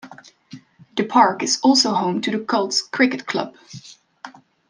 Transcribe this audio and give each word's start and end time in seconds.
The 0.97 1.03
park 1.05 1.43
is 1.43 1.59
also 1.61 1.93
home 1.93 2.21
to 2.21 2.31
the 2.35 2.39
Cults 2.43 2.81
Cricket 2.81 3.27
Club. 3.27 3.53